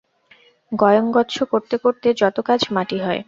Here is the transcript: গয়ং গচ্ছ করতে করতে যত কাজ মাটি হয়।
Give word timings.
গয়ং 0.71 1.05
গচ্ছ 1.11 1.35
করতে 1.51 1.75
করতে 1.77 2.07
যত 2.21 2.37
কাজ 2.47 2.61
মাটি 2.71 2.97
হয়। 2.99 3.19